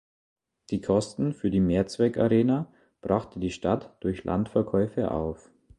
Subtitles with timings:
[0.71, 5.51] Die Kosten für die Mehrzweckarena brachte die Stadt durch Landverkäufe auf.